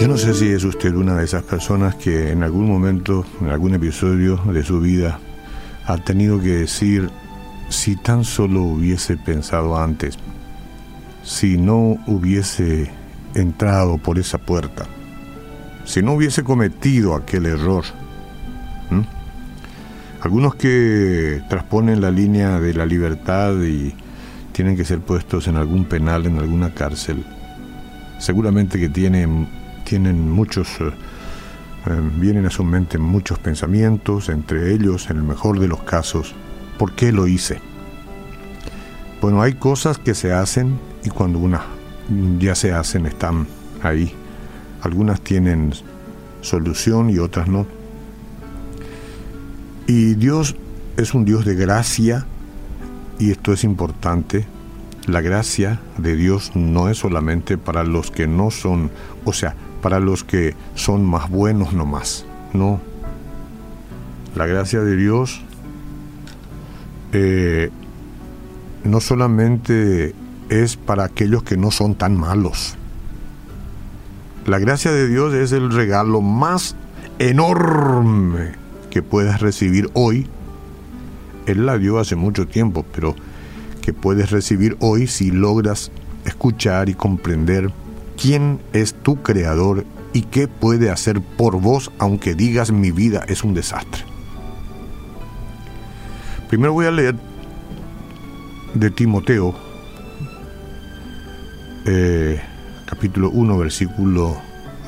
Yo 0.00 0.08
no 0.08 0.16
sé 0.16 0.32
si 0.32 0.48
es 0.48 0.64
usted 0.64 0.94
una 0.94 1.16
de 1.16 1.26
esas 1.26 1.42
personas 1.42 1.96
que 1.96 2.30
en 2.30 2.42
algún 2.42 2.66
momento, 2.66 3.26
en 3.42 3.50
algún 3.50 3.74
episodio 3.74 4.36
de 4.36 4.62
su 4.62 4.80
vida, 4.80 5.18
ha 5.84 5.98
tenido 5.98 6.40
que 6.40 6.56
decir, 6.56 7.10
si 7.68 7.96
tan 7.96 8.24
solo 8.24 8.62
hubiese 8.62 9.18
pensado 9.18 9.78
antes, 9.78 10.18
si 11.22 11.58
no 11.58 11.98
hubiese 12.06 12.90
entrado 13.34 13.98
por 13.98 14.18
esa 14.18 14.38
puerta, 14.38 14.86
si 15.84 16.00
no 16.00 16.14
hubiese 16.14 16.42
cometido 16.42 17.14
aquel 17.14 17.44
error. 17.44 17.84
Algunos 20.22 20.54
que 20.54 21.42
transponen 21.50 22.00
la 22.00 22.10
línea 22.10 22.60
de 22.60 22.72
la 22.72 22.86
libertad 22.86 23.54
y 23.62 23.94
tienen 24.60 24.76
que 24.76 24.84
ser 24.84 25.00
puestos 25.00 25.48
en 25.48 25.56
algún 25.56 25.86
penal, 25.86 26.26
en 26.26 26.36
alguna 26.36 26.74
cárcel, 26.74 27.24
seguramente 28.18 28.78
que 28.78 28.90
tienen 28.90 29.48
tienen 29.84 30.30
muchos, 30.30 30.68
eh, 30.82 30.90
eh, 31.86 32.10
vienen 32.16 32.44
a 32.44 32.50
su 32.50 32.62
mente 32.62 32.98
muchos 32.98 33.38
pensamientos, 33.38 34.28
entre 34.28 34.74
ellos, 34.74 35.08
en 35.08 35.16
el 35.16 35.22
mejor 35.22 35.60
de 35.60 35.66
los 35.66 35.82
casos, 35.84 36.34
¿por 36.78 36.92
qué 36.92 37.10
lo 37.10 37.26
hice? 37.26 37.58
Bueno, 39.22 39.40
hay 39.40 39.54
cosas 39.54 39.96
que 39.96 40.14
se 40.14 40.30
hacen 40.30 40.78
y 41.06 41.08
cuando 41.08 41.38
una 41.38 41.62
ya 42.38 42.54
se 42.54 42.70
hacen 42.72 43.06
están 43.06 43.46
ahí. 43.82 44.12
Algunas 44.82 45.22
tienen 45.22 45.72
solución 46.42 47.08
y 47.08 47.18
otras 47.18 47.48
no. 47.48 47.66
Y 49.86 50.16
Dios 50.16 50.54
es 50.98 51.14
un 51.14 51.24
Dios 51.24 51.46
de 51.46 51.54
gracia 51.54 52.26
y 53.20 53.30
esto 53.30 53.52
es 53.52 53.62
importante. 53.62 54.46
La 55.10 55.22
gracia 55.22 55.80
de 55.98 56.14
Dios 56.14 56.52
no 56.54 56.88
es 56.88 56.98
solamente 56.98 57.58
para 57.58 57.82
los 57.82 58.12
que 58.12 58.28
no 58.28 58.52
son, 58.52 58.92
o 59.24 59.32
sea, 59.32 59.56
para 59.82 59.98
los 59.98 60.22
que 60.22 60.54
son 60.76 61.04
más 61.04 61.28
buenos 61.28 61.72
nomás. 61.72 62.24
No. 62.52 62.80
La 64.36 64.46
gracia 64.46 64.82
de 64.82 64.94
Dios 64.94 65.42
eh, 67.12 67.70
no 68.84 69.00
solamente 69.00 70.14
es 70.48 70.76
para 70.76 71.06
aquellos 71.06 71.42
que 71.42 71.56
no 71.56 71.72
son 71.72 71.96
tan 71.96 72.16
malos. 72.16 72.76
La 74.46 74.60
gracia 74.60 74.92
de 74.92 75.08
Dios 75.08 75.34
es 75.34 75.50
el 75.50 75.72
regalo 75.72 76.20
más 76.20 76.76
enorme 77.18 78.52
que 78.90 79.02
puedes 79.02 79.40
recibir 79.40 79.90
hoy. 79.94 80.28
Él 81.46 81.66
la 81.66 81.78
dio 81.78 81.98
hace 81.98 82.14
mucho 82.14 82.46
tiempo, 82.46 82.86
pero 82.94 83.16
puedes 83.92 84.30
recibir 84.30 84.76
hoy 84.80 85.06
si 85.06 85.30
logras 85.30 85.90
escuchar 86.24 86.88
y 86.88 86.94
comprender 86.94 87.70
quién 88.20 88.60
es 88.72 88.94
tu 88.94 89.22
creador 89.22 89.84
y 90.12 90.22
qué 90.22 90.48
puede 90.48 90.90
hacer 90.90 91.20
por 91.20 91.60
vos 91.60 91.90
aunque 91.98 92.34
digas 92.34 92.72
mi 92.72 92.90
vida 92.90 93.24
es 93.28 93.44
un 93.44 93.54
desastre. 93.54 94.04
Primero 96.48 96.72
voy 96.72 96.86
a 96.86 96.90
leer 96.90 97.14
de 98.74 98.90
Timoteo, 98.90 99.54
eh, 101.86 102.40
capítulo 102.86 103.30
1, 103.30 103.58
versículo 103.58 104.36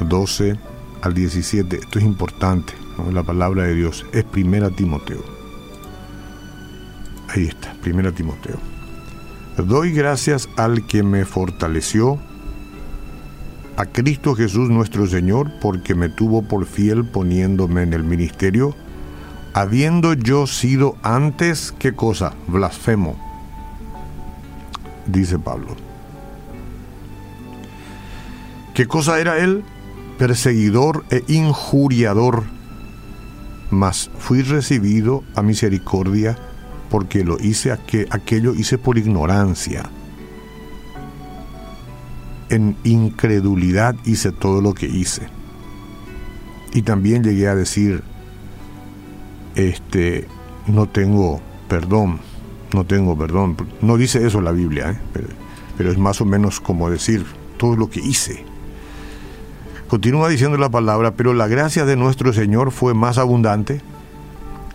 12 0.01 0.59
al 1.03 1.15
17. 1.15 1.77
Esto 1.77 1.99
es 1.99 2.05
importante, 2.05 2.75
la 3.13 3.23
palabra 3.23 3.65
de 3.65 3.75
Dios. 3.75 4.05
Es 4.13 4.25
primera 4.25 4.71
Timoteo. 4.71 5.23
Ahí 7.29 7.47
está, 7.47 7.73
primera 7.81 8.13
Timoteo. 8.13 8.72
Doy 9.57 9.93
gracias 9.93 10.49
al 10.57 10.87
que 10.87 11.03
me 11.03 11.27
fortaleció 11.27 12.19
a 13.77 13.85
Cristo 13.85 14.35
Jesús 14.35 14.71
nuestro 14.71 15.07
Señor, 15.07 15.51
porque 15.61 15.95
me 15.95 16.09
tuvo 16.09 16.43
por 16.43 16.65
fiel 16.65 17.05
poniéndome 17.05 17.83
en 17.83 17.93
el 17.93 18.03
ministerio, 18.03 18.75
habiendo 19.53 20.15
yo 20.15 20.47
sido 20.47 20.97
antes, 21.03 21.75
¿qué 21.79 21.95
cosa? 21.95 22.33
Blasfemo, 22.49 23.19
dice 25.07 25.39
Pablo. 25.39 25.77
¿Qué 28.73 28.87
cosa 28.87 29.21
era 29.21 29.37
él? 29.39 29.65
Perseguidor 30.19 31.05
e 31.11 31.25
injuriador, 31.29 32.45
mas 33.71 34.11
fui 34.19 34.43
recibido 34.43 35.25
a 35.35 35.43
misericordia 35.43 36.39
porque 36.93 37.25
lo 37.25 37.39
hice, 37.41 37.73
aquello 37.73 38.55
hice 38.55 38.77
por 38.77 38.99
ignorancia 38.99 39.89
en 42.51 42.77
incredulidad 42.85 43.97
hice 44.05 44.31
todo 44.31 44.61
lo 44.61 44.75
que 44.75 44.85
hice. 44.85 45.23
Y 46.75 46.83
también 46.83 47.25
llegué 47.25 47.49
a 47.49 47.55
decir, 47.55 48.03
este, 49.55 50.29
no 50.67 50.87
tengo 50.87 51.41
perdón, 51.67 52.21
no 52.75 52.85
tengo 52.85 53.17
perdón. 53.17 53.57
No 53.81 53.97
dice 53.97 54.27
eso 54.27 54.43
la 54.43 54.53
Biblia, 54.53 54.91
¿eh? 54.91 54.99
pero, 55.15 55.29
pero 55.79 55.91
es 55.91 55.97
más 55.97 56.21
o 56.21 56.27
menos 56.27 56.61
como 56.61 56.91
decir 56.91 57.25
todo 57.57 57.75
lo 57.75 57.89
que 57.89 58.01
hice. 58.01 58.45
Continúa 59.89 60.29
diciendo 60.29 60.59
la 60.59 60.69
palabra, 60.69 61.13
pero 61.13 61.33
la 61.33 61.49
gracia 61.49 61.87
de 61.87 61.97
nuestro 61.97 62.35
Señor 62.35 62.71
fue 62.71 62.93
más 62.93 63.17
abundante 63.17 63.81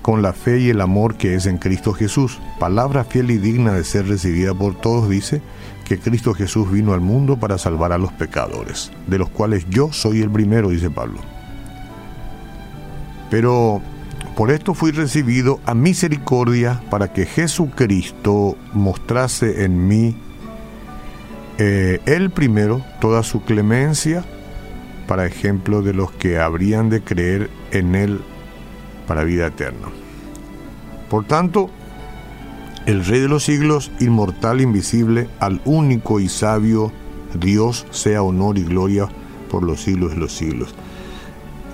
con 0.08 0.22
la 0.22 0.32
fe 0.32 0.62
y 0.62 0.70
el 0.70 0.80
amor 0.80 1.18
que 1.18 1.36
es 1.36 1.48
en 1.48 1.58
Cristo 1.58 1.92
Jesús. 1.92 2.40
Palabra 2.60 3.04
fiel 3.04 3.30
y 3.30 3.40
digna 3.40 3.74
de 3.74 3.84
ser 3.84 4.08
recibida 4.08 4.54
por 4.54 4.74
todos, 4.74 5.10
dice, 5.10 5.42
que 5.84 6.00
Cristo 6.00 6.34
Jesús 6.34 6.72
vino 6.72 6.94
al 6.94 7.02
mundo 7.02 7.36
para 7.36 7.58
salvar 7.58 7.92
a 7.92 7.98
los 7.98 8.14
pecadores, 8.14 8.90
de 9.06 9.18
los 9.18 9.28
cuales 9.28 9.66
yo 9.70 9.92
soy 9.92 10.22
el 10.22 10.32
primero, 10.32 10.70
dice 10.70 10.90
Pablo. 10.90 11.20
Pero 13.30 13.82
por 14.38 14.50
esto 14.50 14.74
fui 14.74 14.92
recibido 14.92 15.60
a 15.66 15.74
misericordia 15.74 16.82
para 16.90 17.12
que 17.12 17.26
Jesucristo 17.26 18.56
mostrase 18.72 19.66
en 19.66 19.90
mí, 19.90 20.16
eh, 21.58 22.00
él 22.06 22.30
primero, 22.30 22.82
toda 23.02 23.24
su 23.24 23.42
clemencia, 23.44 24.24
para 25.06 25.26
ejemplo 25.26 25.82
de 25.82 25.94
los 25.94 26.14
que 26.14 26.40
habrían 26.40 26.90
de 26.90 27.02
creer 27.02 27.50
en 27.72 27.94
él 27.94 28.22
para 29.08 29.24
vida 29.24 29.48
eterna. 29.48 29.88
Por 31.10 31.26
tanto, 31.26 31.70
el 32.86 33.06
Rey 33.06 33.22
de 33.22 33.28
los 33.28 33.44
siglos, 33.44 33.92
inmortal, 34.00 34.62
invisible, 34.62 35.30
al 35.40 35.62
único 35.66 36.20
y 36.20 36.30
sabio 36.30 36.92
Dios, 37.40 37.86
sea 37.92 38.22
honor 38.22 38.58
y 38.58 38.64
gloria 38.64 39.08
por 39.50 39.64
los 39.64 39.82
siglos 39.82 40.12
de 40.12 40.18
los 40.18 40.34
siglos. 40.34 40.74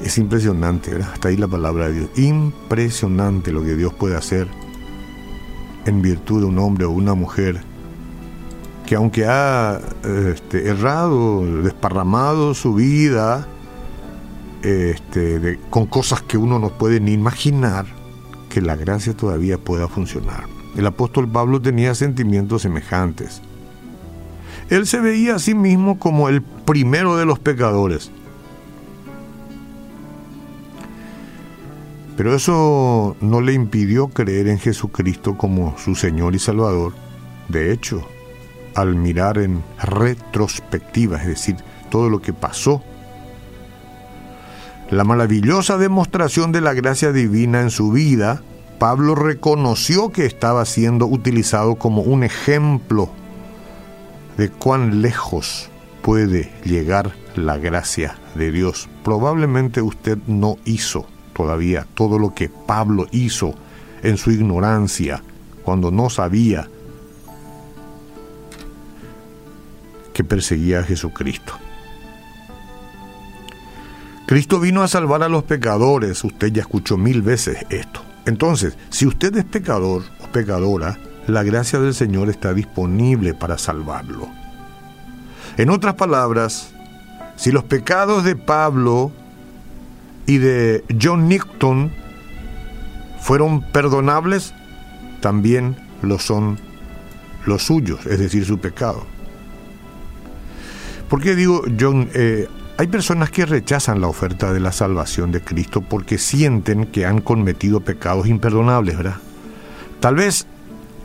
Es 0.02 0.18
impresionante, 0.18 0.92
¿verdad? 0.92 1.12
Hasta 1.14 1.30
ahí 1.30 1.38
la 1.38 1.48
palabra 1.48 1.88
de 1.88 1.94
Dios. 1.94 2.10
Impresionante 2.18 3.52
lo 3.52 3.64
que 3.64 3.76
Dios 3.76 3.94
puede 3.94 4.16
hacer 4.16 4.48
en 5.86 6.02
virtud 6.02 6.42
de 6.42 6.46
un 6.48 6.60
hombre 6.60 6.86
o 6.86 6.92
una 6.92 7.14
mujer 7.14 7.62
que 8.86 8.96
aunque 8.96 9.26
ha 9.26 9.80
este, 10.04 10.68
errado, 10.68 11.62
desparramado 11.62 12.54
su 12.54 12.74
vida 12.74 13.48
este, 14.64 15.60
con 15.70 15.86
cosas 15.86 16.22
que 16.22 16.38
uno 16.38 16.58
no 16.58 16.70
puede 16.70 17.00
ni 17.00 17.12
imaginar, 17.14 17.86
que 18.50 18.62
la 18.62 18.76
gracia 18.76 19.16
todavía 19.16 19.58
pueda 19.58 19.88
funcionar. 19.88 20.46
El 20.76 20.88
apóstol 20.88 21.30
Pablo 21.30 21.62
tenía 21.62 21.94
sentimientos 21.94 22.64
semejantes. 22.64 23.42
Él 24.70 24.88
se 24.88 25.00
veía 25.00 25.36
a 25.36 25.40
sí 25.40 25.54
mismo 25.54 26.00
como 26.00 26.30
el 26.30 26.42
primero 26.42 27.18
de 27.18 27.26
los 27.26 27.40
pecadores. 27.40 28.10
Pero 32.16 32.36
eso 32.36 33.18
no 33.22 33.42
le 33.42 33.54
impidió 33.54 34.08
creer 34.08 34.48
en 34.48 34.60
Jesucristo 34.60 35.38
como 35.38 35.78
su 35.78 35.96
Señor 35.96 36.36
y 36.36 36.40
Salvador. 36.40 36.94
De 37.50 37.72
hecho, 37.72 38.08
al 38.76 38.96
mirar 38.96 39.40
en 39.40 39.64
retrospectiva, 39.82 41.18
es 41.18 41.28
decir, 41.28 41.58
todo 41.90 42.10
lo 42.10 42.22
que 42.22 42.34
pasó, 42.34 42.84
la 44.98 45.04
maravillosa 45.04 45.78
demostración 45.78 46.52
de 46.52 46.62
la 46.62 46.74
gracia 46.74 47.12
divina 47.12 47.62
en 47.62 47.72
su 47.72 47.92
vida 47.92 48.44
Pablo 48.80 49.16
reconoció 49.16 50.12
que 50.12 50.26
estaba 50.26 50.66
siendo 50.66 51.06
utilizado 51.08 51.76
como 51.76 52.02
un 52.02 52.24
ejemplo 52.24 53.10
de 54.38 54.50
cuán 54.50 55.02
lejos 55.02 55.70
puede 56.02 56.52
llegar 56.66 57.14
la 57.36 57.58
gracia 57.58 58.18
de 58.36 58.52
Dios. 58.52 58.90
Probablemente 59.04 59.82
usted 59.82 60.18
no 60.28 60.58
hizo 60.66 61.08
todavía 61.34 61.88
todo 61.96 62.20
lo 62.20 62.34
que 62.36 62.50
Pablo 62.50 63.08
hizo 63.12 63.56
en 64.04 64.18
su 64.18 64.32
ignorancia, 64.32 65.24
cuando 65.64 65.92
no 65.92 66.10
sabía 66.10 66.70
que 70.14 70.24
perseguía 70.24 70.80
a 70.80 70.84
Jesucristo. 70.84 71.54
Cristo 74.26 74.60
vino 74.60 74.82
a 74.82 74.88
salvar 74.88 75.22
a 75.22 75.30
los 75.30 75.44
pecadores, 75.44 76.24
usted 76.24 76.48
ya 76.54 76.62
escuchó 76.62 76.98
mil 76.98 77.22
veces 77.22 77.66
esto. 77.70 78.02
Entonces, 78.26 78.78
si 78.90 79.06
usted 79.06 79.36
es 79.36 79.44
pecador 79.44 80.04
o 80.24 80.32
pecadora, 80.32 80.98
la 81.28 81.44
gracia 81.44 81.80
del 81.80 81.94
Señor 81.94 82.30
está 82.30 82.54
disponible 82.54 83.34
para 83.34 83.58
salvarlo. 83.58 84.30
En 85.58 85.70
otras 85.70 85.96
palabras, 85.96 86.74
si 87.36 87.52
los 87.52 87.66
pecados 87.66 88.24
de 88.24 88.36
Pablo 88.36 89.12
y 90.26 90.38
de 90.38 90.86
John 91.02 91.28
Nixon 91.28 91.92
fueron 93.20 93.62
perdonables, 93.72 94.54
también 95.20 95.76
lo 96.02 96.18
son 96.18 96.60
los 97.46 97.64
suyos, 97.64 98.06
es 98.06 98.20
decir, 98.20 98.46
su 98.46 98.58
pecado. 98.58 99.06
¿Por 101.10 101.22
qué 101.22 101.36
digo, 101.36 101.64
John? 101.78 102.10
Eh, 102.14 102.48
hay 102.78 102.88
personas 102.88 103.30
que 103.30 103.46
rechazan 103.46 104.02
la 104.02 104.08
oferta 104.08 104.52
de 104.52 104.60
la 104.60 104.72
salvación 104.72 105.32
de 105.32 105.42
Cristo 105.42 105.82
porque 105.82 106.18
sienten 106.18 106.88
que 106.88 107.06
han 107.06 107.22
cometido 107.22 107.82
pecados 107.82 108.28
imperdonables, 108.28 108.98
¿verdad? 108.98 109.18
Tal 110.00 110.16
vez 110.16 110.48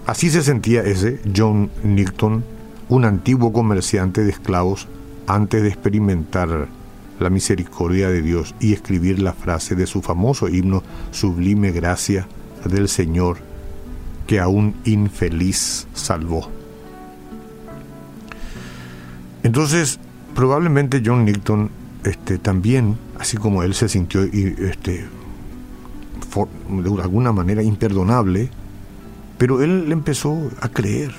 así 0.06 0.30
se 0.30 0.42
sentía 0.42 0.82
ese 0.82 1.20
John 1.36 1.70
Nixon, 1.84 2.44
un 2.88 3.04
antiguo 3.04 3.52
comerciante 3.52 4.24
de 4.24 4.30
esclavos, 4.30 4.88
antes 5.26 5.62
de 5.62 5.68
experimentar 5.68 6.68
la 7.20 7.30
misericordia 7.30 8.08
de 8.08 8.22
Dios 8.22 8.54
y 8.60 8.72
escribir 8.72 9.20
la 9.20 9.34
frase 9.34 9.74
de 9.74 9.86
su 9.86 10.00
famoso 10.00 10.48
himno 10.48 10.82
Sublime 11.10 11.70
Gracia 11.70 12.26
del 12.64 12.88
Señor 12.88 13.38
que 14.26 14.40
a 14.40 14.48
un 14.48 14.74
infeliz 14.84 15.86
salvó. 15.92 16.50
Entonces, 19.42 20.00
probablemente 20.38 21.02
John 21.04 21.24
Nixon 21.24 21.68
este, 22.04 22.38
también, 22.38 22.96
así 23.18 23.36
como 23.36 23.64
él 23.64 23.74
se 23.74 23.88
sintió 23.88 24.22
este, 24.22 25.04
de 26.68 27.02
alguna 27.02 27.32
manera 27.32 27.60
imperdonable, 27.60 28.48
pero 29.36 29.64
él 29.64 29.90
empezó 29.90 30.48
a 30.60 30.68
creer. 30.68 31.12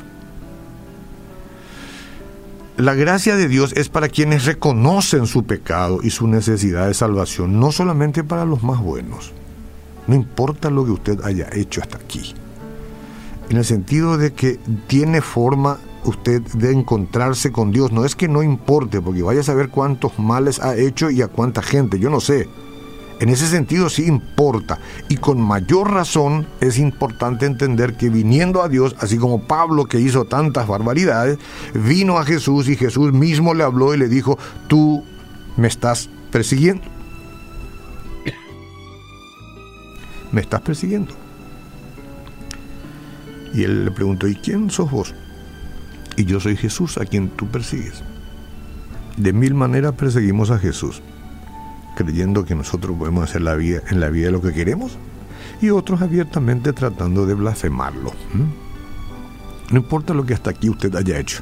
La 2.78 2.94
gracia 2.94 3.36
de 3.36 3.50
Dios 3.50 3.74
es 3.74 3.90
para 3.90 4.08
quienes 4.08 4.46
reconocen 4.46 5.28
su 5.28 5.44
pecado 5.44 6.00
y 6.02 6.12
su 6.12 6.26
necesidad 6.30 6.88
de 6.88 6.94
salvación, 6.94 7.60
no 7.60 7.74
solamente 7.74 8.24
para 8.24 8.46
los 8.46 8.64
más 8.64 8.80
buenos. 8.80 9.34
No 10.08 10.16
importa 10.16 10.70
lo 10.70 10.86
que 10.86 10.92
usted 10.92 11.26
haya 11.26 11.50
hecho 11.52 11.82
hasta 11.82 11.98
aquí. 11.98 12.34
En 13.50 13.58
el 13.58 13.66
sentido 13.66 14.18
de 14.18 14.32
que 14.32 14.60
tiene 14.88 15.20
forma 15.20 15.78
usted 16.06 16.42
de 16.42 16.72
encontrarse 16.72 17.52
con 17.52 17.72
Dios. 17.72 17.92
No 17.92 18.06
es 18.06 18.16
que 18.16 18.28
no 18.28 18.44
importe, 18.44 19.02
porque 19.02 19.24
vaya 19.24 19.42
a 19.42 19.44
saber 19.44 19.70
cuántos 19.70 20.18
males 20.20 20.60
ha 20.60 20.76
hecho 20.76 21.10
y 21.10 21.22
a 21.22 21.28
cuánta 21.28 21.62
gente, 21.62 22.00
yo 22.00 22.10
no 22.10 22.20
sé. 22.20 22.48
En 23.20 23.28
ese 23.28 23.48
sentido 23.48 23.90
sí 23.90 24.06
importa. 24.06 24.80
Y 25.10 25.18
con 25.18 25.42
mayor 25.42 25.92
razón 25.92 26.48
es 26.62 26.78
importante 26.78 27.46
entender 27.46 27.98
que 27.98 28.10
viniendo 28.10 28.64
a 28.64 28.70
Dios, 28.70 28.96
así 29.00 29.18
como 29.18 29.44
Pablo 29.44 29.86
que 29.86 30.00
hizo 30.00 30.26
tantas 30.26 30.68
barbaridades, 30.68 31.38
vino 31.74 32.18
a 32.18 32.24
Jesús 32.24 32.70
y 32.70 32.78
Jesús 32.78 33.12
mismo 33.12 33.54
le 33.54 33.64
habló 33.64 33.94
y 33.94 33.98
le 33.98 34.08
dijo, 34.08 34.38
tú 34.68 35.04
me 35.58 35.68
estás 35.68 36.10
persiguiendo. 36.32 36.84
Me 40.32 40.42
estás 40.42 40.62
persiguiendo. 40.62 41.14
Y 43.54 43.64
él 43.64 43.86
le 43.86 43.92
preguntó, 43.92 44.28
¿y 44.28 44.36
quién 44.36 44.70
sos 44.70 44.90
vos? 44.92 45.14
Y 46.20 46.26
yo 46.26 46.42
soy 46.42 46.58
Jesús 46.58 46.98
a 46.98 47.06
quien 47.06 47.30
tú 47.30 47.48
persigues. 47.48 48.04
De 49.16 49.32
mil 49.32 49.54
maneras 49.54 49.94
perseguimos 49.94 50.52
a 50.52 50.60
Jesús, 50.60 51.02
creyendo 51.96 52.44
que 52.44 52.56
nosotros 52.56 52.98
podemos 52.98 53.24
hacer 53.24 53.42
la 53.42 53.56
vida, 53.56 53.82
en 53.90 54.02
la 54.02 54.10
vida 54.10 54.30
lo 54.30 54.42
que 54.42 54.52
queremos 54.52 54.98
y 55.62 55.70
otros 55.70 56.02
abiertamente 56.02 56.74
tratando 56.74 57.26
de 57.26 57.36
blasfemarlo. 57.36 58.12
No 59.72 59.78
importa 59.78 60.14
lo 60.14 60.26
que 60.26 60.34
hasta 60.34 60.50
aquí 60.50 60.70
usted 60.70 60.94
haya 60.94 61.18
hecho. 61.18 61.42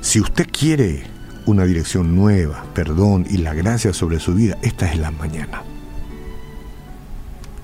Si 0.00 0.20
usted 0.20 0.48
quiere 0.50 1.04
una 1.46 1.64
dirección 1.64 2.16
nueva, 2.16 2.64
perdón 2.74 3.26
y 3.30 3.36
la 3.36 3.54
gracia 3.54 3.92
sobre 3.92 4.18
su 4.18 4.34
vida, 4.34 4.58
esta 4.62 4.90
es 4.90 4.98
la 4.98 5.12
mañana. 5.12 5.62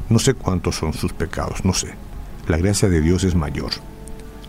No 0.08 0.20
sé 0.20 0.34
cuántos 0.34 0.76
son 0.76 0.93
sus 0.93 1.12
pecados, 1.12 1.64
no 1.64 1.75
sé. 1.75 1.88
La 2.46 2.56
gracia 2.56 2.88
de 2.88 3.00
Dios 3.00 3.25
es 3.25 3.34
mayor. 3.34 3.72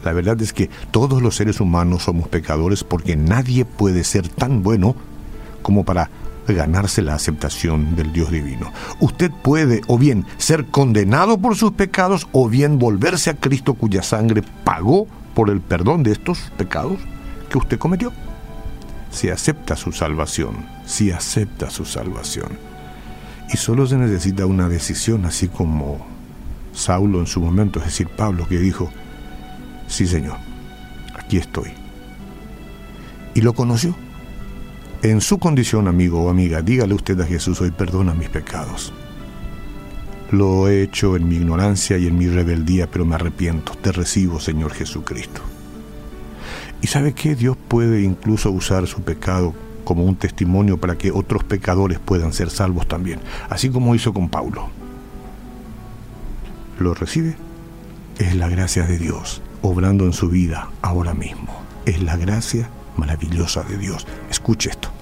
La 0.05 0.13
verdad 0.13 0.39
es 0.39 0.53
que 0.53 0.69
todos 0.91 1.23
los 1.23 1.35
seres 1.35 1.59
humanos 1.59 2.03
somos 2.03 2.27
pecadores 2.27 2.83
porque 2.83 3.15
nadie 3.15 3.65
puede 3.65 4.03
ser 4.03 4.29
tan 4.29 4.61
bueno 4.61 4.95
como 5.63 5.83
para 5.83 6.11
ganarse 6.47 7.01
la 7.01 7.15
aceptación 7.15 7.95
del 7.95 8.13
Dios 8.13 8.29
divino. 8.29 8.71
Usted 8.99 9.31
puede 9.31 9.81
o 9.87 9.97
bien 9.97 10.23
ser 10.37 10.67
condenado 10.67 11.39
por 11.39 11.55
sus 11.55 11.71
pecados 11.71 12.27
o 12.33 12.47
bien 12.47 12.77
volverse 12.77 13.31
a 13.31 13.33
Cristo 13.33 13.73
cuya 13.73 14.03
sangre 14.03 14.43
pagó 14.63 15.07
por 15.33 15.49
el 15.49 15.59
perdón 15.59 16.03
de 16.03 16.11
estos 16.11 16.51
pecados 16.55 16.99
que 17.49 17.57
usted 17.57 17.79
cometió. 17.79 18.13
Si 19.09 19.29
acepta 19.29 19.75
su 19.75 19.91
salvación, 19.91 20.67
si 20.85 21.09
acepta 21.09 21.71
su 21.71 21.83
salvación. 21.83 22.59
Y 23.51 23.57
solo 23.57 23.87
se 23.87 23.97
necesita 23.97 24.45
una 24.45 24.69
decisión, 24.69 25.25
así 25.25 25.47
como 25.47 26.05
Saulo 26.73 27.19
en 27.19 27.27
su 27.27 27.41
momento, 27.41 27.79
es 27.79 27.85
decir, 27.85 28.07
Pablo 28.07 28.47
que 28.47 28.59
dijo, 28.59 28.91
Sí, 29.87 30.07
Señor, 30.07 30.37
aquí 31.15 31.37
estoy. 31.37 31.71
Y 33.33 33.41
lo 33.41 33.53
conoció. 33.53 33.95
En 35.01 35.21
su 35.21 35.37
condición, 35.37 35.87
amigo 35.87 36.23
o 36.23 36.29
amiga, 36.29 36.61
dígale 36.61 36.93
usted 36.93 37.19
a 37.21 37.25
Jesús 37.25 37.61
hoy, 37.61 37.71
perdona 37.71 38.13
mis 38.13 38.29
pecados. 38.29 38.91
Lo 40.31 40.67
he 40.67 40.81
hecho 40.81 41.15
en 41.15 41.27
mi 41.27 41.35
ignorancia 41.35 41.97
y 41.97 42.07
en 42.07 42.17
mi 42.17 42.27
rebeldía, 42.27 42.89
pero 42.89 43.05
me 43.05 43.15
arrepiento. 43.15 43.73
Te 43.73 43.91
recibo, 43.91 44.39
Señor 44.39 44.73
Jesucristo. 44.73 45.41
¿Y 46.81 46.87
sabe 46.87 47.13
qué? 47.13 47.35
Dios 47.35 47.57
puede 47.67 48.01
incluso 48.01 48.49
usar 48.51 48.87
su 48.87 49.01
pecado 49.01 49.53
como 49.83 50.03
un 50.03 50.15
testimonio 50.15 50.79
para 50.79 50.97
que 50.97 51.11
otros 51.11 51.43
pecadores 51.43 51.99
puedan 51.99 52.33
ser 52.33 52.49
salvos 52.49 52.87
también, 52.87 53.19
así 53.49 53.69
como 53.69 53.93
hizo 53.93 54.13
con 54.13 54.29
Paulo. 54.29 54.69
¿Lo 56.79 56.93
recibe? 56.93 57.35
Es 58.17 58.35
la 58.35 58.49
gracia 58.49 58.87
de 58.87 58.97
Dios 58.97 59.41
obrando 59.65 60.05
en 60.05 60.13
su 60.13 60.29
vida 60.29 60.69
ahora 60.81 61.13
mismo. 61.13 61.61
Es 61.85 62.01
la 62.01 62.15
gracia 62.17 62.69
maravillosa 62.97 63.63
de 63.63 63.77
Dios. 63.77 64.05
Escuche 64.29 64.69
esto. 64.69 64.94